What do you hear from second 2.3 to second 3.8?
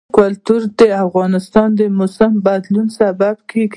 د بدلون سبب کېږي.